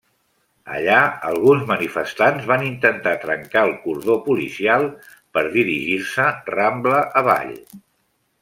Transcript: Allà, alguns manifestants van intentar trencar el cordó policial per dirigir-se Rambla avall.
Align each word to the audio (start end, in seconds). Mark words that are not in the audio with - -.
Allà, 0.77 1.01
alguns 1.31 1.65
manifestants 1.71 2.47
van 2.53 2.65
intentar 2.71 3.13
trencar 3.27 3.63
el 3.67 3.75
cordó 3.83 4.17
policial 4.31 4.89
per 5.37 5.47
dirigir-se 5.59 6.29
Rambla 6.57 7.05
avall. 7.23 7.55